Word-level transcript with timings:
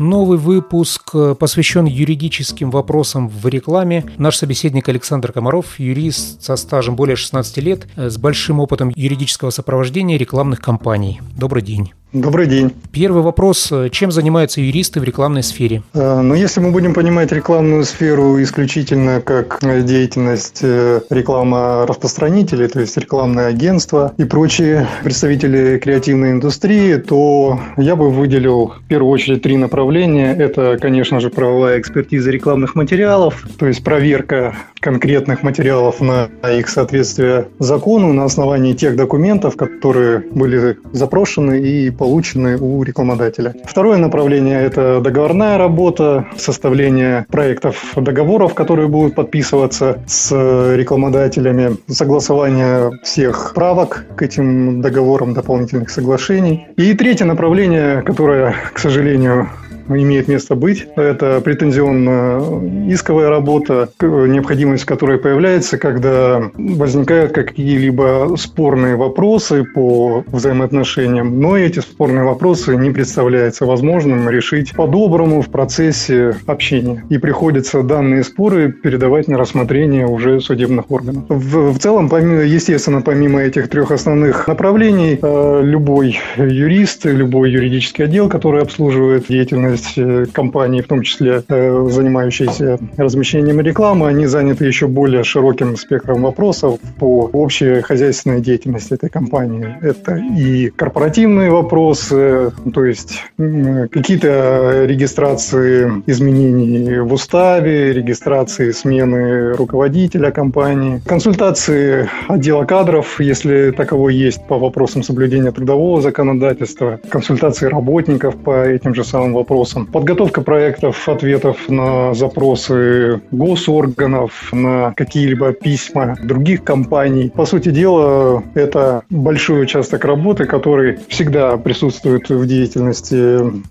Новый 0.00 0.38
выпуск 0.38 1.12
посвящен 1.38 1.84
юридическим 1.84 2.70
вопросам 2.70 3.28
в 3.28 3.46
рекламе. 3.46 4.06
Наш 4.16 4.38
собеседник 4.38 4.88
Александр 4.88 5.30
Комаров, 5.30 5.78
юрист 5.78 6.42
со 6.42 6.56
стажем 6.56 6.96
более 6.96 7.16
16 7.16 7.58
лет, 7.58 7.86
с 7.96 8.16
большим 8.16 8.60
опытом 8.60 8.90
юридического 8.96 9.50
сопровождения 9.50 10.16
рекламных 10.16 10.62
кампаний. 10.62 11.20
Добрый 11.36 11.62
день. 11.62 11.92
Добрый 12.12 12.48
день. 12.48 12.72
Первый 12.90 13.22
вопрос. 13.22 13.72
Чем 13.92 14.10
занимаются 14.10 14.60
юристы 14.60 14.98
в 14.98 15.04
рекламной 15.04 15.44
сфере? 15.44 15.84
Э, 15.94 16.20
ну, 16.20 16.34
если 16.34 16.58
мы 16.58 16.72
будем 16.72 16.92
понимать 16.92 17.30
рекламную 17.30 17.84
сферу 17.84 18.42
исключительно 18.42 19.20
как 19.20 19.60
деятельность 19.60 20.58
э, 20.62 21.02
реклама 21.08 21.86
распространителей, 21.86 22.66
то 22.66 22.80
есть 22.80 22.96
рекламные 22.96 23.46
агентства 23.46 24.12
и 24.16 24.24
прочие 24.24 24.88
представители 25.04 25.78
креативной 25.78 26.32
индустрии, 26.32 26.96
то 26.96 27.60
я 27.76 27.94
бы 27.94 28.10
выделил 28.10 28.72
в 28.84 28.88
первую 28.88 29.12
очередь 29.12 29.42
три 29.42 29.56
направления. 29.56 30.34
Это, 30.34 30.78
конечно 30.80 31.20
же, 31.20 31.30
правовая 31.30 31.78
экспертиза 31.78 32.32
рекламных 32.32 32.74
материалов, 32.74 33.46
то 33.56 33.68
есть 33.68 33.84
проверка 33.84 34.56
конкретных 34.80 35.44
материалов 35.44 36.00
на 36.00 36.28
их 36.42 36.68
соответствие 36.68 37.46
закону 37.60 38.12
на 38.12 38.24
основании 38.24 38.72
тех 38.72 38.96
документов, 38.96 39.54
которые 39.56 40.24
были 40.32 40.76
запрошены 40.92 41.60
и 41.60 41.99
получены 42.00 42.56
у 42.56 42.82
рекламодателя. 42.82 43.54
Второе 43.64 43.98
направление– 43.98 44.62
это 44.64 45.00
договорная 45.02 45.58
работа, 45.58 46.24
составление 46.36 47.26
проектов 47.30 47.92
договоров, 47.94 48.54
которые 48.54 48.88
будут 48.88 49.14
подписываться 49.14 49.98
с 50.06 50.32
рекламодателями, 50.74 51.76
согласование 51.88 52.90
всех 53.02 53.52
правок 53.54 54.06
к 54.16 54.22
этим 54.22 54.80
договорам, 54.80 55.34
дополнительных 55.34 55.90
соглашений. 55.90 56.68
И 56.76 56.94
третье 56.94 57.26
направление, 57.26 58.00
которое, 58.00 58.54
к 58.72 58.78
сожалению, 58.78 59.50
имеет 59.96 60.28
место 60.28 60.54
быть. 60.54 60.86
Это 60.96 61.40
претензионно-исковая 61.40 63.28
работа, 63.28 63.88
необходимость 64.00 64.84
которой 64.84 65.18
появляется, 65.18 65.78
когда 65.78 66.50
возникают 66.54 67.32
какие-либо 67.32 68.34
спорные 68.36 68.96
вопросы 68.96 69.64
по 69.64 70.24
взаимоотношениям, 70.28 71.40
но 71.40 71.56
эти 71.56 71.80
спорные 71.80 72.24
вопросы 72.24 72.76
не 72.76 72.90
представляется 72.90 73.66
возможным 73.66 74.28
решить 74.28 74.72
по-доброму 74.72 75.42
в 75.42 75.48
процессе 75.48 76.36
общения. 76.46 77.04
И 77.08 77.18
приходится 77.18 77.82
данные 77.82 78.24
споры 78.24 78.72
передавать 78.72 79.28
на 79.28 79.38
рассмотрение 79.38 80.06
уже 80.06 80.40
судебных 80.40 80.90
органов. 80.90 81.24
В, 81.28 81.72
в 81.72 81.78
целом, 81.78 82.08
помимо, 82.08 82.42
естественно, 82.42 83.02
помимо 83.02 83.40
этих 83.40 83.68
трех 83.68 83.90
основных 83.90 84.46
направлений, 84.48 85.18
э, 85.20 85.60
любой 85.64 86.18
юрист, 86.36 87.04
любой 87.04 87.50
юридический 87.50 88.04
отдел, 88.04 88.28
который 88.28 88.62
обслуживает 88.62 89.26
деятельность 89.28 89.79
деятельность 89.80 89.92
э, 89.96 90.26
компании, 90.32 90.80
в 90.80 90.86
том 90.86 91.02
числе 91.02 91.42
э, 91.48 91.88
занимающиеся 91.90 92.78
размещением 92.96 93.60
рекламы, 93.60 94.08
они 94.08 94.26
заняты 94.26 94.66
еще 94.66 94.86
более 94.86 95.24
широким 95.24 95.76
спектром 95.76 96.22
вопросов 96.22 96.78
по 96.98 97.30
общей 97.32 97.80
хозяйственной 97.80 98.40
деятельности 98.40 98.94
этой 98.94 99.10
компании. 99.10 99.76
Это 99.82 100.16
и 100.16 100.70
корпоративные 100.70 101.50
вопросы, 101.50 102.52
то 102.72 102.84
есть 102.84 103.22
какие-то 103.36 104.84
регистрации 104.86 106.02
изменений 106.06 107.00
в 107.00 107.12
уставе, 107.12 107.92
регистрации 107.92 108.70
смены 108.72 109.52
руководителя 109.52 110.30
компании, 110.30 111.00
консультации 111.06 112.08
отдела 112.28 112.64
кадров, 112.64 113.20
если 113.20 113.70
таковой 113.70 114.14
есть 114.14 114.46
по 114.46 114.58
вопросам 114.58 115.02
соблюдения 115.02 115.52
трудового 115.52 116.00
законодательства, 116.00 117.00
консультации 117.08 117.66
работников 117.66 118.36
по 118.36 118.64
этим 118.64 118.94
же 118.94 119.04
самым 119.04 119.34
вопросам, 119.34 119.59
вопросам. 119.60 119.86
Подготовка 119.86 120.40
проектов, 120.40 121.08
ответов 121.08 121.68
на 121.68 122.14
запросы 122.14 123.20
госорганов, 123.30 124.50
на 124.52 124.92
какие-либо 124.96 125.52
письма 125.52 126.16
других 126.22 126.64
компаний. 126.64 127.30
По 127.34 127.46
сути 127.46 127.70
дела, 127.70 128.42
это 128.54 129.02
большой 129.10 129.62
участок 129.62 130.04
работы, 130.04 130.46
который 130.46 130.98
всегда 131.08 131.56
присутствует 131.56 132.28
в 132.30 132.46
деятельности 132.46 133.14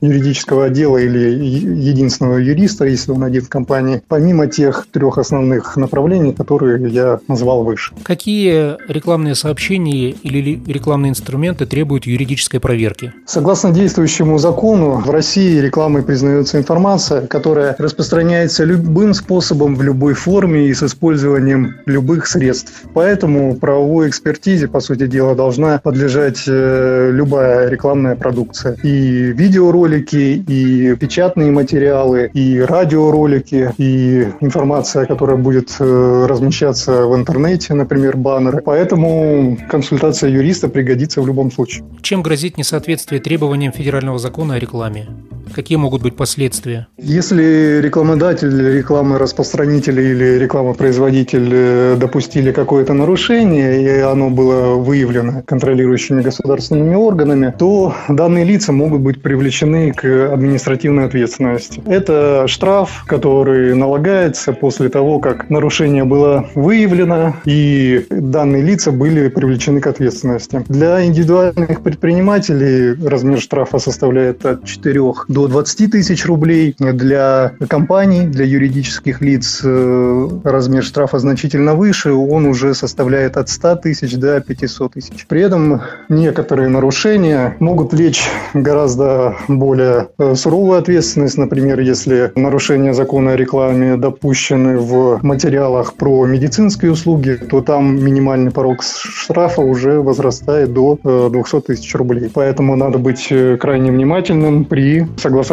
юридического 0.02 0.66
отдела 0.66 0.98
или 0.98 1.44
единственного 1.90 2.38
юриста, 2.38 2.86
если 2.86 3.12
он 3.12 3.24
один 3.24 3.42
в 3.42 3.50
компании, 3.50 4.02
помимо 4.08 4.48
тех 4.48 4.88
трех 4.92 5.18
основных 5.18 5.76
направлений, 5.78 6.34
которые 6.34 6.90
я 6.90 7.20
назвал 7.28 7.64
выше. 7.64 7.94
Какие 8.04 8.78
рекламные 8.92 9.36
сообщения 9.36 10.10
или 10.10 10.62
рекламные 10.68 11.10
инструменты 11.12 11.66
требуют 11.66 12.06
юридической 12.06 12.60
проверки? 12.60 13.14
Согласно 13.26 13.72
действующему 13.72 14.38
закону, 14.38 15.02
в 15.06 15.10
России 15.10 15.60
рекламные 15.60 15.79
рекламой 15.80 16.04
признается 16.04 16.58
информация, 16.58 17.26
которая 17.28 17.74
распространяется 17.80 18.66
любым 18.66 19.14
способом, 19.14 19.76
в 19.76 19.82
любой 19.82 20.14
форме 20.14 20.68
и 20.68 20.74
с 20.74 20.84
использованием 20.84 21.76
любых 21.86 22.28
средств. 22.28 22.84
Поэтому 22.94 23.56
правовой 23.56 24.10
экспертизе, 24.10 24.68
по 24.68 24.82
сути 24.82 25.08
дела, 25.08 25.36
должна 25.36 25.80
подлежать 25.80 26.44
э, 26.48 27.12
любая 27.14 27.70
рекламная 27.70 28.18
продукция. 28.18 28.76
И 28.84 29.32
видеоролики, 29.32 30.44
и 30.46 30.96
печатные 30.98 31.52
материалы, 31.52 32.30
и 32.34 32.60
радиоролики, 32.60 33.72
и 33.78 34.28
информация, 34.42 35.06
которая 35.06 35.38
будет 35.38 35.70
э, 35.80 36.26
размещаться 36.28 37.06
в 37.06 37.16
интернете, 37.16 37.74
например, 37.74 38.18
баннеры. 38.18 38.62
Поэтому 38.66 39.58
консультация 39.70 40.30
юриста 40.30 40.68
пригодится 40.68 41.22
в 41.22 41.28
любом 41.28 41.52
случае. 41.52 41.86
Чем 42.02 42.22
грозит 42.22 42.58
несоответствие 42.58 43.22
требованиям 43.22 43.72
федерального 43.72 44.20
закона 44.20 44.56
о 44.56 44.60
рекламе? 44.60 45.08
Какие 45.54 45.69
могут 45.78 46.02
быть 46.02 46.16
последствия? 46.16 46.88
Если 46.98 47.80
рекламодатель, 47.82 48.78
рекламораспространитель 48.78 50.00
или 50.00 50.40
рекламопроизводитель 50.40 51.50
э, 51.52 51.96
допустили 51.98 52.52
какое-то 52.52 52.94
нарушение, 52.94 53.84
и 53.84 54.00
оно 54.02 54.30
было 54.30 54.76
выявлено 54.76 55.44
контролирующими 55.46 56.22
государственными 56.22 56.96
органами, 56.96 57.54
то 57.58 57.94
данные 58.08 58.46
лица 58.46 58.72
могут 58.72 59.02
быть 59.02 59.22
привлечены 59.22 59.92
к 59.94 60.34
административной 60.34 61.06
ответственности. 61.06 61.82
Это 61.86 62.46
штраф, 62.48 63.04
который 63.08 63.76
налагается 63.76 64.54
после 64.54 64.90
того, 64.90 65.20
как 65.20 65.50
нарушение 65.50 66.04
было 66.04 66.50
выявлено, 66.56 67.36
и 67.46 68.06
данные 68.10 68.64
лица 68.64 68.92
были 68.92 69.30
привлечены 69.30 69.82
к 69.82 69.88
ответственности. 69.88 70.64
Для 70.68 71.06
индивидуальных 71.06 71.82
предпринимателей 71.82 72.94
размер 73.08 73.40
штрафа 73.40 73.80
составляет 73.80 74.46
от 74.46 74.66
4 74.66 75.00
до 75.28 75.48
20 75.48 75.59
тысяч 75.66 76.26
рублей. 76.26 76.76
Для 76.80 77.54
компаний, 77.68 78.28
для 78.28 78.46
юридических 78.46 79.22
лиц 79.22 79.62
э, 79.64 80.30
размер 80.44 80.84
штрафа 80.84 81.20
значительно 81.20 81.76
выше, 81.76 82.14
он 82.14 82.46
уже 82.46 82.74
составляет 82.74 83.38
от 83.38 83.50
100 83.50 83.76
тысяч 83.78 84.16
до 84.16 84.40
500 84.40 84.94
тысяч. 84.94 85.26
При 85.28 85.42
этом 85.42 85.82
некоторые 86.10 86.70
нарушения 86.70 87.56
могут 87.60 87.94
влечь 87.94 88.24
гораздо 88.54 89.36
более 89.48 90.10
э, 90.18 90.36
суровую 90.36 90.80
ответственность. 90.80 91.38
Например, 91.38 91.80
если 91.80 92.32
нарушения 92.36 92.94
закона 92.94 93.34
о 93.34 93.36
рекламе 93.36 93.98
допущены 93.98 94.78
в 94.78 95.20
материалах 95.24 95.94
про 95.94 96.26
медицинские 96.26 96.92
услуги, 96.92 97.40
то 97.50 97.62
там 97.62 98.04
минимальный 98.04 98.52
порог 98.52 98.84
штрафа 98.84 99.62
уже 99.62 100.02
возрастает 100.02 100.74
до 100.74 100.98
200 101.30 101.56
э, 101.56 101.62
тысяч 101.62 101.96
рублей. 101.96 102.30
Поэтому 102.34 102.76
надо 102.76 102.98
быть 102.98 103.32
крайне 103.60 103.92
внимательным 103.92 104.66
при 104.66 105.08
согласовании 105.18 105.49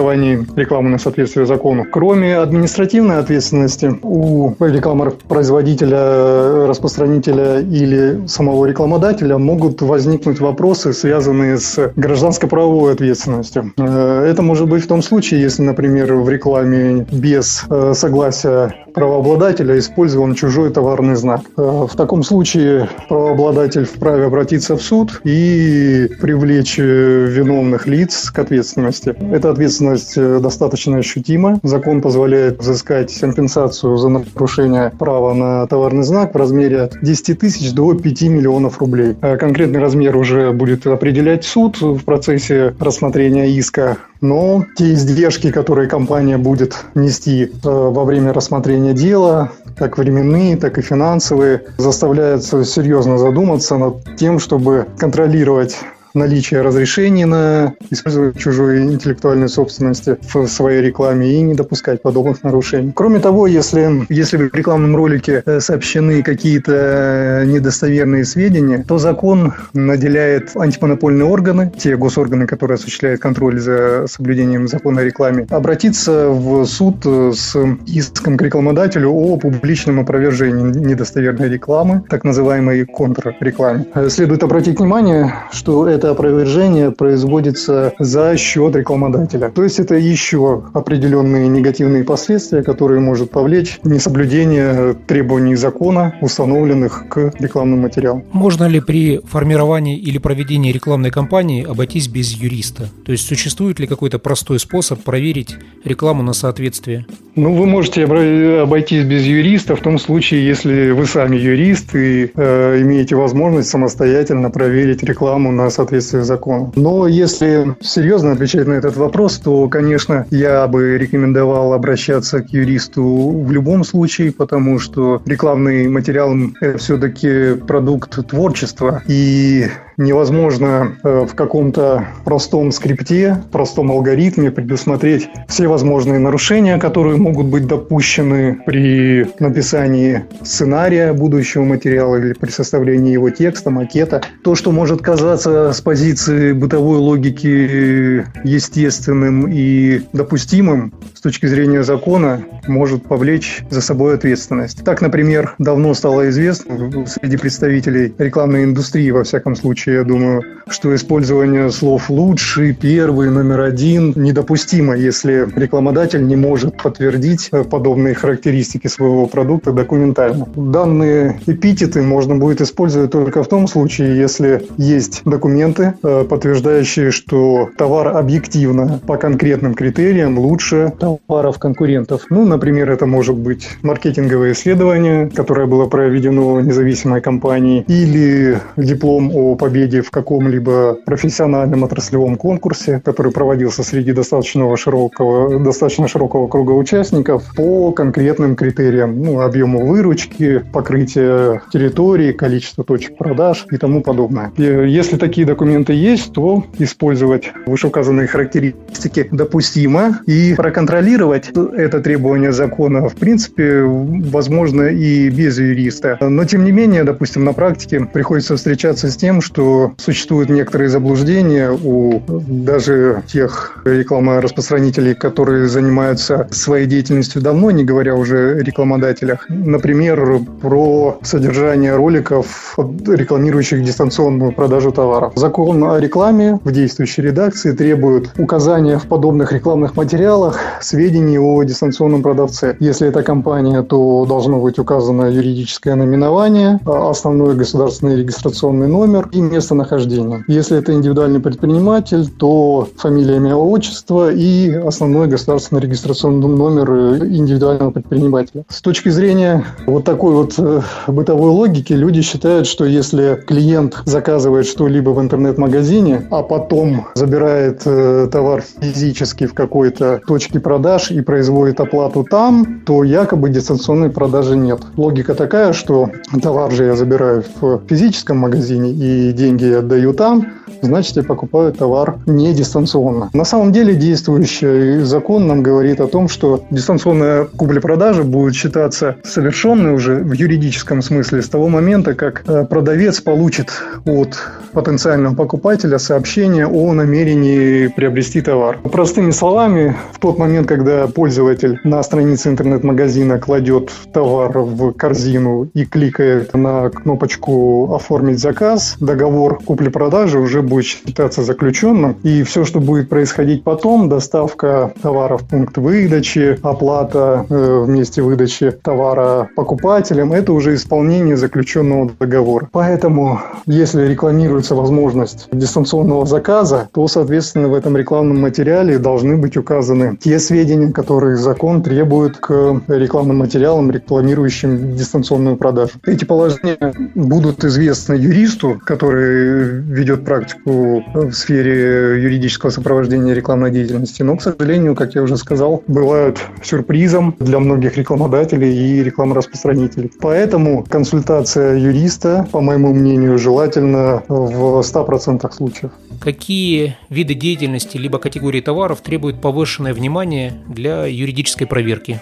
рекламы 0.57 0.91
на 0.91 0.99
соответствие 0.99 1.47
закону. 1.47 1.87
Кроме 1.91 2.37
административной 2.37 3.19
ответственности 3.19 3.99
у 4.03 4.53
рекламопроизводителя, 4.59 6.67
распространителя 6.67 7.61
или 7.61 8.27
самого 8.27 8.67
рекламодателя 8.67 9.39
могут 9.39 9.83
возникнуть 9.83 10.41
вопросы, 10.41 10.93
связанные 10.93 11.59
с 11.59 11.93
гражданско-правовой 11.97 12.93
ответственностью. 12.93 13.73
Э, 13.79 14.27
это 14.31 14.43
может 14.43 14.69
быть 14.69 14.85
в 14.85 14.87
том 14.87 15.03
случае, 15.03 15.41
если, 15.41 15.63
например, 15.63 16.15
в 16.15 16.29
рекламе 16.29 17.07
без 17.11 17.65
э, 17.71 17.93
согласия 17.95 18.75
правообладателя 18.95 19.79
использован 19.79 20.35
чужой 20.35 20.71
товарный 20.71 21.17
знак. 21.17 21.43
Э, 21.57 21.87
в 21.91 21.97
таком 21.97 22.23
случае 22.23 22.89
правообладатель 23.09 23.85
вправе 23.85 24.25
обратиться 24.25 24.77
в 24.77 24.83
суд 24.83 25.21
и 25.25 26.09
привлечь 26.21 26.79
виновных 26.79 27.87
лиц 27.87 28.31
к 28.31 28.39
ответственности. 28.39 29.15
Эта 29.33 29.51
ответственность 29.51 29.86
э, 29.95 30.41
достаточно 30.41 30.99
ощутима. 30.99 31.61
Закон 31.63 32.01
позволяет 32.01 32.61
взыскать 32.61 33.15
компенсацию 33.19 33.97
за 33.97 34.09
нарушение 34.09 34.93
права 34.99 35.35
на 35.35 35.67
товарный 35.67 36.03
знак 36.03 36.35
в 36.35 36.37
размере 36.37 36.83
от 36.83 37.01
10 37.01 37.39
тысяч 37.39 37.73
до 37.73 37.95
5 37.95 38.23
миллионов 38.23 38.79
рублей. 38.81 39.15
Конкретный 39.15 39.81
размер 39.81 40.17
уже 40.17 40.53
будет 40.53 40.87
определять 40.87 41.45
суд 41.45 41.81
в 41.81 42.05
процессе 42.05 42.75
рассмотрения 42.79 43.51
иска 43.51 43.99
но 44.21 44.65
те 44.77 44.95
издержки, 44.95 45.51
которые 45.51 45.89
компания 45.89 46.39
будет 46.39 46.85
нести 46.95 47.45
э, 47.45 47.49
во 47.63 48.05
время 48.05 48.33
рассмотрения 48.33 48.93
дела, 48.93 49.53
как 49.77 49.99
временные, 49.99 50.57
так 50.57 50.79
и 50.79 50.83
финансовые, 50.83 51.65
заставляют 51.77 52.45
серьезно 52.45 53.19
задуматься 53.19 53.77
над 53.77 54.17
тем, 54.17 54.39
чтобы 54.39 54.87
контролировать 54.99 55.77
наличие 56.17 56.63
разрешений 56.63 57.25
на 57.25 57.75
использование 57.91 58.35
чужой 58.35 58.83
интеллектуальной 58.83 59.49
собственности 59.49 60.17
в 60.33 60.47
своей 60.47 60.83
рекламе 60.83 61.33
и 61.33 61.41
не 61.41 61.55
допускать 61.55 62.03
подобных 62.03 62.43
нарушений. 62.43 62.93
Кроме 62.95 63.21
того, 63.21 63.47
если, 63.47 64.07
если 64.09 64.37
в 64.37 64.55
рекламном 64.55 64.97
ролике 64.97 65.43
э, 65.45 65.61
сообщены 65.61 66.23
какие-то 66.23 67.45
недостоверные 67.47 68.25
сведения, 68.25 68.85
то 68.87 68.99
закон 68.99 69.53
наделяет 69.73 70.57
антимонопольные 70.57 71.25
органы, 71.25 71.73
те 71.77 71.97
госорганы, 71.97 72.47
которые 72.47 72.77
осуществляют 72.77 73.21
контроль 73.21 73.61
за 73.61 74.07
соблюдением 74.09 74.69
закона 74.69 75.03
о 75.03 75.05
рекламе, 75.05 75.47
обратиться 75.51 76.29
в 76.29 76.65
суд 76.65 77.05
с 77.05 77.57
иском 77.87 78.37
к 78.37 78.43
рекламодателю 78.43 79.11
о 79.11 79.37
публичном 79.37 80.01
опровержении 80.01 80.65
недостоверной 80.65 81.49
рекламы, 81.49 82.03
так 82.09 82.25
называемой 82.25 82.85
контррекламе. 82.85 83.87
Следует 84.09 84.43
обратить 84.43 84.79
внимание, 84.79 85.35
что 85.53 85.87
это 85.89 86.06
опровержение 86.11 86.91
производится 86.91 87.93
за 87.99 88.37
счет 88.37 88.77
рекламодателя. 88.77 89.51
То 89.51 89.63
есть 89.65 89.79
это 89.79 89.95
еще 89.95 90.65
определенные 90.73 91.49
негативные 91.49 92.05
последствия, 92.05 92.63
которые 92.63 93.01
может 93.01 93.31
повлечь 93.31 93.79
несоблюдение 93.85 94.95
требований 95.07 95.57
закона, 95.57 96.15
установленных 96.21 97.09
к 97.09 97.33
рекламным 97.39 97.81
материалам. 97.81 98.25
Можно 98.33 98.65
ли 98.65 98.81
при 98.81 99.21
формировании 99.25 99.97
или 99.97 100.19
проведении 100.19 100.73
рекламной 100.73 101.11
кампании 101.11 101.65
обойтись 101.65 102.09
без 102.09 102.33
юриста? 102.33 102.89
То 103.05 103.13
есть 103.13 103.27
существует 103.27 103.79
ли 103.81 103.87
какой-то 103.87 104.19
простой 104.19 104.59
способ 104.59 105.03
проверить 105.03 105.57
рекламу 105.85 106.23
на 106.23 106.33
соответствие? 106.33 107.07
Ну, 107.35 107.53
вы 107.53 107.67
можете 107.67 108.05
обойтись 108.05 109.05
без 109.05 109.25
юриста 109.25 109.77
в 109.77 109.81
том 109.81 109.99
случае, 109.99 110.47
если 110.47 110.91
вы 110.93 111.05
сами 111.07 111.37
юрист 111.37 111.95
и 111.95 112.31
э, 112.35 112.81
имеете 112.81 113.15
возможность 113.15 113.69
самостоятельно 113.69 114.51
проверить 114.51 115.03
рекламу 115.03 115.53
на 115.53 115.69
соответствие 115.69 115.96
закону. 116.01 116.73
Но 116.77 117.07
если 117.07 117.77
серьезно 117.81 118.33
отвечать 118.33 118.67
на 118.67 118.75
этот 118.75 118.97
вопрос, 118.97 119.39
то, 119.39 119.69
конечно, 119.69 120.27
я 120.31 120.67
бы 120.67 120.99
рекомендовал 120.99 121.73
обращаться 121.73 122.41
к 122.43 122.51
юристу 122.51 123.43
в 123.45 123.51
любом 123.51 123.85
случае, 123.85 124.33
потому 124.33 124.79
что 124.79 125.23
рекламный 125.27 125.89
материал– 125.89 126.35
это 126.61 126.79
все-таки 126.79 127.55
продукт 127.55 128.27
творчества, 128.29 129.03
и 129.07 129.67
невозможно 129.97 130.97
э, 131.03 131.27
в 131.29 131.35
каком-то 131.35 132.09
простом 132.25 132.73
скрипте, 132.73 133.43
простом 133.51 133.91
алгоритме 133.91 134.51
предусмотреть 134.51 135.29
все 135.49 135.69
возможные 135.69 136.19
нарушения, 136.19 136.79
которые 136.79 137.17
могут 137.17 137.47
быть 137.47 137.67
допущены 137.67 138.59
при 138.67 139.27
написании 139.39 140.25
сценария 140.43 141.13
будущего 141.13 141.65
материала 141.65 142.17
или 142.17 142.33
при 142.35 142.51
составлении 142.51 143.13
его 143.13 143.31
текста, 143.31 143.71
макета. 143.71 144.23
То, 144.45 144.55
что 144.55 144.73
может 144.73 145.03
казаться 145.03 145.73
с 145.73 145.81
позиции 145.81 146.53
бытовой 146.53 146.99
логики 146.99 148.27
естественным 148.45 149.49
и 149.49 150.03
допустимым 150.13 150.93
с 151.15 151.21
точки 151.21 151.47
зрения 151.47 151.83
закона, 151.83 152.43
может 152.67 153.05
повлечь 153.05 153.63
за 153.71 153.81
собой 153.81 154.15
ответственность. 154.15 154.85
Так, 154.85 155.01
например, 155.01 155.55
давно 155.59 155.95
стало 155.95 156.29
известно 156.29 157.07
среди 157.07 157.37
представителей 157.37 158.15
рекламной 158.19 158.65
индустрии, 158.65 159.11
во 159.11 159.25
всяком 159.25 159.57
случае, 159.57 159.86
случае, 159.87 159.95
я 159.97 160.05
думаю, 160.05 160.43
что 160.69 160.95
использование 160.95 161.71
слов 161.71 162.11
«лучший», 162.11 162.73
«первый», 162.75 163.31
«номер 163.31 163.61
один» 163.61 164.13
недопустимо, 164.17 164.97
если 164.97 165.47
рекламодатель 165.57 166.27
не 166.27 166.35
может 166.35 166.83
подтвердить 166.83 167.51
подобные 167.71 168.15
характеристики 168.15 168.89
своего 168.89 169.27
продукта 169.27 169.73
документально. 169.73 170.49
Данные 170.57 171.39
эпитеты 171.47 172.03
можно 172.03 172.35
будет 172.37 172.61
использовать 172.61 173.13
только 173.13 173.45
в 173.45 173.49
том 173.49 173.69
случае, 173.69 174.19
если 174.19 174.63
есть 174.77 175.23
документы, 175.25 175.95
э, 176.03 176.25
подтверждающие, 176.29 177.13
что 177.13 177.69
товар 177.79 178.17
объективно 178.17 179.01
по 179.07 179.17
конкретным 179.17 179.75
критериям 179.75 180.39
лучше 180.39 180.93
товаров 180.99 181.59
конкурентов. 181.59 182.23
Ну, 182.31 182.45
например, 182.45 182.91
это 182.91 183.07
может 183.07 183.37
быть 183.37 183.69
маркетинговое 183.83 184.53
исследование, 184.53 185.31
которое 185.31 185.67
было 185.67 185.87
проведено 185.87 186.61
независимой 186.61 187.21
компанией, 187.21 187.85
или 187.87 188.59
диплом 188.77 189.31
о 189.33 189.55
победе 189.55 189.76
победе 189.77 190.01
в 190.01 190.11
каком-либо 190.11 190.97
профессиональном 191.05 191.83
отраслевом 191.83 192.37
конкурсе, 192.37 193.03
который 193.05 193.31
проводился 193.31 193.83
среди 193.83 194.13
достаточно 194.13 194.75
широкого, 194.75 195.61
достаточно 195.63 196.09
широкого 196.09 196.49
круга 196.49 196.73
участников 196.73 197.45
по 197.55 197.93
конкретным 197.93 198.57
критериям, 198.57 199.21
ну, 199.23 199.43
объему 199.43 199.87
выручки, 199.87 200.65
покрытия 200.73 201.61
территории, 201.71 202.33
количество 202.33 202.85
точек 202.85 203.19
продаж 203.19 203.67
и 203.71 203.77
тому 203.77 204.01
подобное. 204.01 204.51
Если 204.57 205.19
такие 205.19 205.47
документы 205.47 205.93
есть, 205.93 206.33
то 206.33 206.65
использовать 206.79 207.53
вышеуказанные 207.67 208.29
характеристики 208.29 209.29
допустимо 209.31 210.21
и 210.27 210.55
проконтролировать 210.57 211.51
это 211.51 212.01
требование 212.01 212.53
закона, 212.53 213.11
в 213.11 213.17
принципе, 213.17 213.83
возможно 213.83 214.85
и 214.85 215.29
без 215.29 215.59
юриста. 215.59 216.17
Но, 216.21 216.47
тем 216.47 216.65
не 216.65 216.73
менее, 216.73 217.05
допустим, 217.05 217.45
на 217.45 217.53
практике 217.53 218.01
приходится 218.01 218.57
встречаться 218.57 219.11
с 219.11 219.17
тем, 219.17 219.43
что 219.43 219.66
существуют 219.99 220.51
некоторые 220.51 220.89
заблуждения 220.89 221.71
у 221.71 222.23
даже 222.29 223.23
тех 223.27 223.79
рекламораспространителей, 223.85 225.15
которые 225.15 225.69
занимаются 225.69 226.49
своей 226.51 226.87
деятельностью 226.87 227.43
давно, 227.43 227.71
не 227.71 227.85
говоря 227.85 228.15
уже 228.15 228.57
о 228.57 228.63
рекламодателях. 228.63 229.47
Например, 229.49 230.41
про 230.61 231.19
содержание 231.23 231.95
роликов, 231.95 232.77
рекламирующих 233.07 233.83
дистанционную 233.83 234.53
продажу 234.53 234.93
товаров. 234.93 235.33
Закон 235.37 235.83
о 235.85 235.99
рекламе 235.99 236.59
в 236.65 236.73
действующей 236.73 237.23
редакции 237.23 237.73
требует 237.73 238.31
указания 238.39 238.99
в 238.99 239.07
подобных 239.07 239.53
рекламных 239.53 239.97
материалах 239.97 240.59
сведений 240.81 241.39
о 241.39 241.63
дистанционном 241.63 242.23
продавце. 242.23 242.77
Если 242.81 243.09
это 243.09 243.23
компания, 243.23 243.83
то 243.83 244.25
должно 244.27 244.61
быть 244.61 244.79
указано 244.79 245.25
юридическое 245.31 245.95
наименование, 245.95 246.81
основной 246.85 247.55
государственный 247.55 248.17
регистрационный 248.17 248.89
номер 248.89 249.29
и 249.33 249.41
местонахождения. 249.57 250.45
Если 250.49 250.79
это 250.79 250.93
индивидуальный 250.93 251.41
предприниматель, 251.41 252.29
то 252.29 252.89
фамилия, 252.97 253.37
имя, 253.37 253.57
отчество 253.57 254.33
и 254.33 254.71
основной 254.71 255.29
государственный 255.29 255.81
регистрационный 255.81 256.49
номер 256.49 257.25
индивидуального 257.25 257.91
предпринимателя. 257.91 258.65
С 258.69 258.81
точки 258.81 259.09
зрения 259.09 259.65
вот 259.87 260.05
такой 260.05 260.35
вот 260.35 260.55
э, 260.59 260.83
бытовой 261.09 261.51
логики, 261.51 261.93
люди 261.93 262.23
считают, 262.23 262.67
что 262.67 262.85
если 262.85 263.43
клиент 263.47 264.03
заказывает 264.05 264.67
что-либо 264.67 265.11
в 265.11 265.21
интернет-магазине, 265.21 266.27
а 266.31 266.43
потом 266.43 267.09
забирает 267.15 267.83
э, 267.85 268.29
товар 268.31 268.63
физически 268.81 269.47
в 269.47 269.55
какой-то 269.55 270.21
точке 270.27 270.61
продаж 270.61 271.11
и 271.11 271.21
производит 271.21 271.81
оплату 271.81 272.25
там, 272.29 272.83
то 272.87 273.05
якобы 273.05 273.51
дистанционной 273.51 274.11
продажи 274.11 274.57
нет. 274.57 274.81
Логика 274.97 275.35
такая, 275.35 275.73
что 275.73 276.11
товар 276.43 276.71
же 276.73 276.85
я 276.85 276.97
забираю 276.97 277.45
в 277.61 277.81
физическом 277.89 278.39
магазине 278.39 278.91
и 278.91 279.33
деньги 279.37 279.67
отдаю 279.67 280.13
там, 280.13 280.55
значит, 280.83 281.17
я 281.17 281.23
покупаю 281.23 281.73
товар 281.73 282.17
не 282.27 282.53
дистанционно. 282.53 283.31
На 283.33 283.45
самом 283.45 283.73
деле 283.73 283.95
действующий 283.95 285.01
закон 285.01 285.47
нам 285.47 285.63
говорит 285.63 286.01
о 286.01 286.07
том, 286.07 286.29
что 286.29 286.65
дистанционная 286.71 287.45
купля-продажа 287.45 288.23
будет 288.25 288.55
считаться 288.55 289.17
совершенной 289.25 289.95
уже 289.95 290.17
в 290.17 290.33
юридическом 290.33 291.03
смысле 291.03 291.43
с 291.43 291.49
того 291.49 291.69
момента, 291.69 292.15
как 292.15 292.45
э, 292.47 292.65
продавец 292.65 293.21
получит 293.21 293.71
от 294.05 294.37
потенциального 294.73 295.35
покупателя 295.35 295.99
сообщение 295.99 296.67
о 296.67 296.93
намерении 296.93 297.87
приобрести 297.89 298.41
товар. 298.41 298.79
Простыми 298.93 299.31
словами, 299.31 299.97
в 300.13 300.19
тот 300.19 300.39
момент, 300.39 300.69
когда 300.69 301.07
пользователь 301.07 301.81
на 301.85 302.03
странице 302.03 302.51
интернет-магазина 302.51 303.39
кладет 303.39 303.91
товар 304.13 304.59
в 304.59 304.93
корзину 304.93 305.71
и 305.75 305.85
кликает 305.85 306.55
на 306.55 306.91
кнопочку 306.91 307.95
«Оформить 307.95 308.39
заказ», 308.39 308.97
договор 309.01 309.61
купли-продажи 309.65 310.39
уже 310.39 310.63
будет 310.67 310.85
считаться 310.85 311.43
заключенным, 311.43 312.17
и 312.23 312.43
все, 312.43 312.65
что 312.65 312.81
будет 312.81 313.09
происходить 313.09 313.65
потом, 313.65 314.09
доставка 314.09 314.93
товара 315.01 315.37
в 315.37 315.45
пункт 315.45 315.79
выдачи, 315.79 316.59
оплата 316.63 317.47
э, 317.49 317.81
в 317.85 317.89
месте 317.89 318.23
выдачи 318.23 318.71
товара 318.71 319.49
покупателям, 319.57 320.33
это 320.33 320.53
уже 320.53 320.75
исполнение 320.75 321.37
заключенного 321.37 322.11
договора. 322.19 322.69
Поэтому, 322.73 323.41
если 323.67 324.07
рекламируется 324.07 324.75
возможность 324.75 325.49
дистанционного 325.53 326.27
заказа, 326.27 326.89
то, 326.93 327.07
соответственно, 327.09 327.69
в 327.69 327.75
этом 327.75 327.97
рекламном 327.97 328.41
материале 328.41 328.99
должны 328.99 329.37
быть 329.37 329.57
указаны 329.57 330.17
те 330.17 330.39
сведения, 330.39 330.93
которые 330.93 331.37
закон 331.37 331.83
требует 331.83 332.37
к 332.37 332.83
рекламным 332.89 333.39
материалам, 333.39 333.91
рекламирующим 333.91 334.97
дистанционную 334.97 335.57
продажу. 335.57 335.93
Эти 336.07 336.25
положения 336.25 336.93
будут 337.15 337.65
известны 337.65 338.15
юристу, 338.15 338.81
который 338.85 339.81
ведет 339.83 340.25
практику 340.25 340.56
практику 340.65 341.05
в 341.15 341.33
сфере 341.33 342.23
юридического 342.23 342.71
сопровождения 342.71 343.35
рекламной 343.35 343.71
деятельности. 343.71 344.23
Но, 344.23 344.37
к 344.37 344.43
сожалению, 344.43 344.95
как 344.95 345.15
я 345.15 345.23
уже 345.23 345.37
сказал, 345.37 345.83
бывают 345.87 346.39
сюрпризом 346.63 347.35
для 347.39 347.59
многих 347.59 347.97
рекламодателей 347.97 348.75
и 348.75 349.03
рекламораспространителей. 349.03 350.11
Поэтому 350.21 350.85
консультация 350.89 351.77
юриста, 351.77 352.47
по 352.53 352.61
моему 352.61 352.93
мнению, 352.93 353.39
желательно 353.39 354.23
в 354.29 354.81
100% 354.81 355.53
случаев. 355.53 355.91
Какие 356.21 356.97
виды 357.11 357.35
деятельности 357.35 357.97
либо 357.97 358.19
категории 358.19 358.61
товаров 358.61 359.01
требуют 359.01 359.41
повышенное 359.41 359.95
внимание 359.95 360.55
для 360.69 361.07
юридической 361.07 361.67
проверки? 361.67 362.21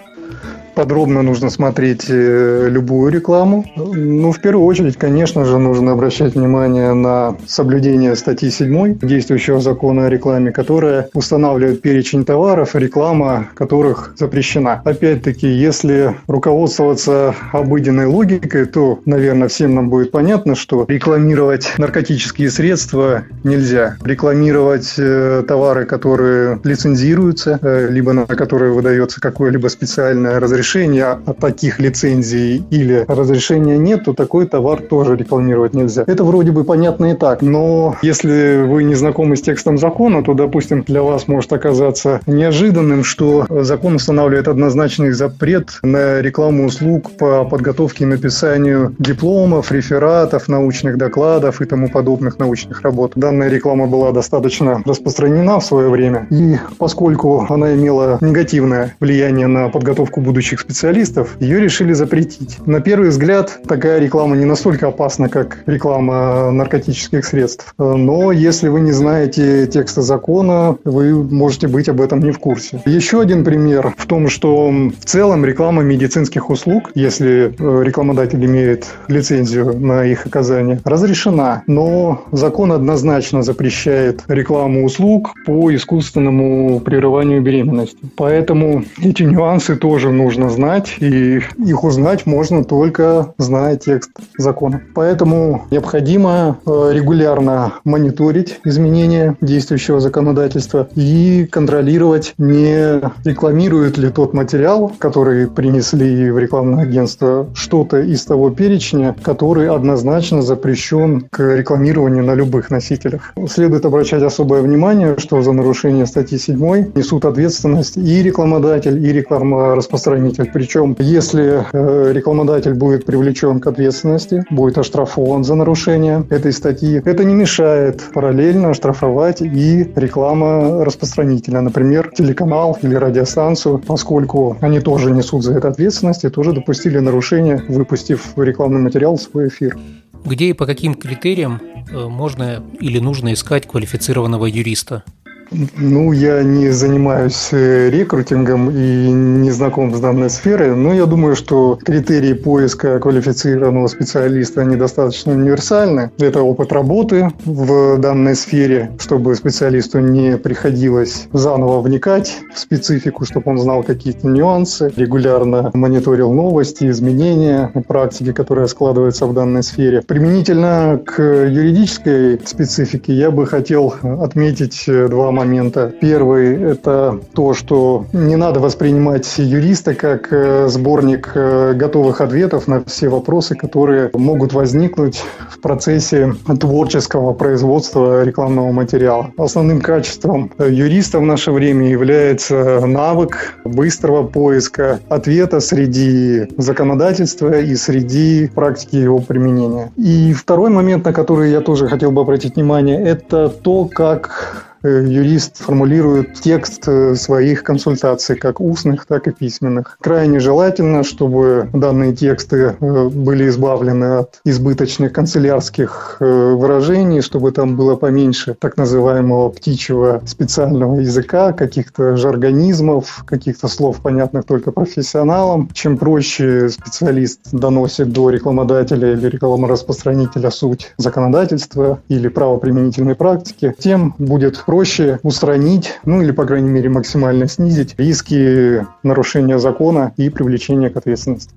Подробно 0.75 1.23
нужно 1.23 1.49
смотреть 1.49 2.05
э, 2.09 2.67
любую 2.69 3.11
рекламу. 3.11 3.65
Ну, 3.75 4.31
в 4.31 4.41
первую 4.41 4.65
очередь, 4.65 4.97
конечно 4.97 5.45
же, 5.45 5.57
нужно 5.57 5.93
обращать 5.93 6.35
внимание 6.35 6.93
на 6.93 7.37
соблюдение 7.47 8.15
статьи 8.15 8.51
7 8.51 8.99
действующего 8.99 9.61
закона 9.61 10.07
о 10.07 10.09
рекламе, 10.09 10.51
которая 10.51 11.09
устанавливает 11.13 11.81
перечень 11.81 12.25
товаров, 12.25 12.75
реклама 12.75 13.47
которых 13.55 14.13
запрещена. 14.17 14.81
Опять-таки, 14.83 15.47
если 15.47 16.15
руководствоваться 16.27 17.33
обыденной 17.53 18.05
логикой, 18.05 18.65
то, 18.65 18.99
наверное, 19.05 19.47
всем 19.47 19.75
нам 19.75 19.89
будет 19.89 20.11
понятно, 20.11 20.55
что 20.55 20.85
рекламировать 20.87 21.73
наркотические 21.77 22.49
средства 22.49 23.23
нельзя. 23.43 23.95
Рекламировать 24.03 24.95
э, 24.97 25.43
товары, 25.47 25.85
которые 25.85 26.59
лицензируются, 26.63 27.59
э, 27.61 27.87
либо 27.89 28.11
на 28.11 28.25
которые 28.25 28.73
выдается 28.73 29.21
какое-либо 29.21 29.69
специальное 29.69 30.39
разрешение 30.39 30.64
разрешения 30.65 31.19
от 31.25 31.37
таких 31.37 31.79
лицензий 31.79 32.63
или 32.71 33.05
разрешения 33.07 33.77
нет, 33.77 34.05
то 34.05 34.13
такой 34.13 34.47
товар 34.47 34.81
тоже 34.81 35.15
рекламировать 35.15 35.75
нельзя. 35.75 36.03
Это 36.07 36.23
вроде 36.23 36.51
бы 36.51 36.63
понятно 36.63 37.11
и 37.11 37.13
так, 37.15 37.43
но 37.43 37.95
если 38.01 38.65
вы 38.65 38.83
не 38.83 38.95
знакомы 38.95 39.35
с 39.35 39.41
текстом 39.41 39.77
закона, 39.77 40.23
то, 40.23 40.33
допустим, 40.33 40.81
для 40.81 41.03
вас 41.03 41.27
может 41.27 41.53
оказаться 41.53 42.19
неожиданным, 42.25 43.03
что 43.03 43.45
закон 43.49 43.95
устанавливает 43.95 44.47
однозначный 44.47 45.11
запрет 45.11 45.69
на 45.83 46.21
рекламу 46.21 46.65
услуг 46.65 47.11
по 47.11 47.45
подготовке 47.45 48.05
и 48.05 48.07
написанию 48.07 48.95
дипломов, 48.97 49.71
рефератов, 49.71 50.47
научных 50.47 50.97
докладов 50.97 51.61
и 51.61 51.65
тому 51.65 51.89
подобных 51.89 52.39
научных 52.39 52.81
работ. 52.81 53.11
Данная 53.15 53.49
реклама 53.49 53.85
была 53.85 54.11
достаточно 54.11 54.81
распространена 54.83 55.59
в 55.59 55.65
свое 55.65 55.89
время, 55.89 56.27
и 56.31 56.57
поскольку 56.79 57.45
она 57.49 57.75
имела 57.75 58.17
негативное 58.21 58.95
влияние 58.99 59.45
на 59.45 59.69
подготовку 59.69 60.21
будущих 60.21 60.54
ведущих 60.55 60.59
специалистов, 60.59 61.37
ее 61.39 61.59
решили 61.59 61.93
запретить. 61.93 62.57
На 62.65 62.79
первый 62.79 63.09
взгляд, 63.09 63.59
такая 63.67 63.99
реклама 63.99 64.35
не 64.35 64.45
настолько 64.45 64.87
опасна, 64.87 65.29
как 65.29 65.59
реклама 65.65 66.51
наркотических 66.51 67.25
средств. 67.25 67.73
Но 67.77 68.31
если 68.31 68.69
вы 68.69 68.81
не 68.81 68.91
знаете 68.91 69.67
текста 69.67 70.01
закона, 70.01 70.77
вы 70.85 71.23
можете 71.23 71.67
быть 71.67 71.89
об 71.89 72.01
этом 72.01 72.19
не 72.19 72.31
в 72.31 72.39
курсе. 72.39 72.81
Еще 72.85 73.21
один 73.21 73.43
пример 73.43 73.93
в 73.97 74.05
том, 74.05 74.29
что 74.29 74.69
в 74.69 75.05
целом 75.05 75.45
реклама 75.45 75.83
медицинских 75.83 76.49
услуг, 76.49 76.91
если 76.95 77.53
э, 77.57 77.83
рекламодатель 77.83 78.43
имеет 78.45 78.85
лицензию 79.07 79.77
на 79.79 80.05
их 80.05 80.25
оказание, 80.25 80.79
разрешена. 80.85 81.63
Но 81.67 82.23
закон 82.31 82.71
однозначно 82.71 83.43
запрещает 83.43 84.23
рекламу 84.27 84.85
услуг 84.85 85.33
по 85.45 85.73
искусственному 85.73 86.79
прерыванию 86.79 87.41
беременности. 87.41 87.97
Поэтому 88.15 88.83
эти 89.01 89.23
нюансы 89.23 89.75
тоже 89.75 90.11
нужно 90.11 90.44
нужно 90.45 90.49
знать, 90.49 90.95
и 90.99 91.41
их 91.57 91.83
узнать 91.83 92.25
можно 92.25 92.63
только 92.63 93.33
зная 93.37 93.77
текст 93.77 94.11
закона. 94.37 94.81
Поэтому 94.93 95.65
необходимо 95.71 96.57
э, 96.65 96.89
регулярно 96.93 97.73
мониторить 97.83 98.59
изменения 98.63 99.35
действующего 99.41 99.99
законодательства 99.99 100.87
и 100.95 101.47
контролировать, 101.51 102.33
не 102.37 103.01
рекламирует 103.23 103.97
ли 103.97 104.09
тот 104.09 104.33
материал, 104.33 104.91
который 104.99 105.47
принесли 105.47 106.31
в 106.31 106.39
рекламное 106.39 106.83
агентство, 106.83 107.47
что-то 107.53 107.99
из 108.01 108.23
того 108.25 108.49
перечня, 108.49 109.15
который 109.23 109.69
однозначно 109.69 110.41
запрещен 110.41 111.21
к 111.31 111.55
рекламированию 111.55 112.23
на 112.23 112.35
любых 112.35 112.69
носителях. 112.69 113.33
Следует 113.49 113.85
обращать 113.85 114.23
особое 114.23 114.61
внимание, 114.61 115.15
что 115.17 115.41
за 115.41 115.51
нарушение 115.51 116.05
статьи 116.05 116.37
7 116.37 116.91
несут 116.95 117.25
ответственность 117.25 117.97
и 117.97 118.23
рекламодатель, 118.23 119.05
и 119.05 119.13
рекламораспространитель 119.13 120.34
исполнитель. 120.35 120.51
Причем, 120.53 120.95
если 120.99 121.65
э, 121.71 122.13
рекламодатель 122.13 122.73
будет 122.73 123.05
привлечен 123.05 123.59
к 123.59 123.67
ответственности, 123.67 124.43
будет 124.49 124.77
оштрафован 124.77 125.43
за 125.43 125.55
нарушение 125.55 126.25
этой 126.29 126.51
статьи, 126.51 127.01
это 127.05 127.23
не 127.23 127.33
мешает 127.33 128.03
параллельно 128.13 128.69
оштрафовать 128.69 129.41
и 129.41 129.91
реклама 129.95 130.83
распространителя, 130.85 131.61
например, 131.61 132.11
телеканал 132.15 132.77
или 132.81 132.95
радиостанцию, 132.95 133.79
поскольку 133.79 134.57
они 134.61 134.79
тоже 134.79 135.11
несут 135.11 135.43
за 135.43 135.53
это 135.53 135.69
ответственность 135.69 136.23
и 136.23 136.29
тоже 136.29 136.53
допустили 136.53 136.99
нарушение, 136.99 137.63
выпустив 137.67 138.33
рекламный 138.37 138.81
материал 138.81 139.15
в 139.15 139.21
свой 139.21 139.47
эфир. 139.47 139.77
Где 140.25 140.45
и 140.45 140.53
по 140.53 140.65
каким 140.65 140.95
критериям 140.95 141.61
э, 141.91 142.07
можно 142.07 142.63
или 142.79 142.99
нужно 142.99 143.33
искать 143.33 143.67
квалифицированного 143.67 144.45
юриста? 144.47 145.03
Ну, 145.51 146.11
я 146.11 146.43
не 146.43 146.69
занимаюсь 146.69 147.49
э, 147.51 147.89
рекрутингом 147.89 148.71
и 148.71 149.11
не 149.11 149.51
знаком 149.51 149.93
с 149.93 149.99
данной 149.99 150.29
сферой, 150.29 150.75
но 150.75 150.93
я 150.93 151.05
думаю, 151.05 151.35
что 151.35 151.77
критерии 151.83 152.33
поиска 152.33 152.99
квалифицированного 152.99 153.87
специалиста, 153.87 154.61
они 154.61 154.75
достаточно 154.75 155.33
универсальны. 155.33 156.11
Это 156.17 156.41
опыт 156.41 156.71
работы 156.71 157.31
в 157.45 157.97
данной 157.97 158.35
сфере, 158.35 158.91
чтобы 158.99 159.35
специалисту 159.35 159.99
не 159.99 160.37
приходилось 160.37 161.27
заново 161.31 161.81
вникать 161.81 162.37
в 162.53 162.59
специфику, 162.59 163.25
чтобы 163.25 163.51
он 163.51 163.59
знал 163.59 163.83
какие-то 163.83 164.27
нюансы, 164.27 164.91
регулярно 164.95 165.71
мониторил 165.73 166.33
новости, 166.33 166.89
изменения 166.89 167.71
практики, 167.87 168.31
которая 168.33 168.67
складывается 168.67 169.25
в 169.27 169.33
данной 169.33 169.63
сфере. 169.63 170.01
Применительно 170.01 170.99
к 171.05 171.21
юридической 171.21 172.39
специфике 172.45 173.13
я 173.13 173.31
бы 173.31 173.45
хотел 173.45 173.93
отметить 174.01 174.85
два 174.87 175.31
момента. 175.35 175.93
Первый– 176.01 176.55
это 176.71 177.19
то, 177.33 177.53
что 177.53 178.05
не 178.13 178.35
надо 178.35 178.59
воспринимать 178.59 179.31
юриста 179.37 179.93
как 179.93 180.31
э, 180.31 180.67
сборник 180.67 181.31
э, 181.35 181.73
готовых 181.73 182.21
ответов 182.21 182.67
на 182.67 182.83
все 182.85 183.09
вопросы, 183.09 183.55
которые 183.55 184.09
могут 184.13 184.53
возникнуть 184.53 185.23
в 185.49 185.59
процессе 185.59 186.33
творческого 186.59 187.33
производства 187.33 188.23
рекламного 188.23 188.71
материала. 188.71 189.31
Основным 189.37 189.81
качеством 189.81 190.51
юриста 190.57 191.19
в 191.19 191.23
наше 191.23 191.51
время 191.51 191.87
является 191.89 192.85
навык 192.85 193.55
быстрого 193.63 194.23
поиска 194.23 194.99
ответа 195.09 195.59
среди 195.59 196.47
законодательства 196.57 197.59
и 197.59 197.75
среди 197.75 198.47
практики 198.53 198.95
его 198.95 199.19
применения. 199.19 199.91
И 199.97 200.33
второй 200.33 200.69
момент, 200.69 201.05
на 201.05 201.13
который 201.13 201.51
я 201.51 201.61
тоже 201.61 201.87
хотел 201.87 202.11
бы 202.11 202.21
обратить 202.21 202.55
внимание, 202.55 203.01
это 203.01 203.49
то, 203.49 203.85
как 203.85 204.74
юрист 204.87 205.57
формулирует 205.57 206.35
текст 206.35 206.87
э, 206.87 207.15
своих 207.15 207.63
консультаций, 207.63 208.35
как 208.35 208.61
устных, 208.61 209.05
так 209.05 209.27
и 209.27 209.31
письменных. 209.31 209.97
Крайне 210.01 210.39
желательно, 210.39 211.03
чтобы 211.03 211.69
данные 211.73 212.15
тексты 212.15 212.75
э, 212.79 213.09
были 213.09 213.49
избавлены 213.49 214.19
от 214.19 214.39
избыточных 214.45 215.11
канцелярских 215.11 216.17
выражений, 216.19 217.21
чтобы 217.21 217.51
там 217.51 217.75
было 217.75 217.95
поменьше 217.95 218.55
так 218.59 218.77
называемого 218.77 219.49
птичьего 219.49 220.21
специального 220.25 220.99
языка, 220.99 221.51
каких-то 221.53 222.15
жаргонизмов, 222.15 223.23
каких-то 223.25 223.67
слов, 223.67 224.01
понятных 224.01 224.45
только 224.45 224.71
профессионалам. 224.71 225.69
Чем 225.73 225.97
проще 225.97 226.69
специалист 226.69 227.39
доносит 227.51 228.11
до 228.11 228.29
рекламодателя 228.29 229.13
или 229.13 229.27
рекламораспространителя 229.27 230.51
суть 230.51 230.93
законодательства 230.97 231.99
или 232.07 232.27
правоприменительной 232.27 233.15
практики, 233.15 233.73
тем 233.79 234.15
будет 234.17 234.63
проще 234.65 234.74
проще 234.75 235.21
устранить, 235.23 236.01
ну 236.03 236.21
или, 236.21 236.31
по 236.31 236.45
крайней 236.45 236.67
мере, 236.67 236.89
максимально 236.89 237.47
снизить 237.47 237.95
риски 237.97 238.85
нарушения 239.03 239.57
закона 239.57 240.11
и 240.17 240.29
привлечения 240.29 240.89
к 240.89 240.97
ответственности. 240.97 241.55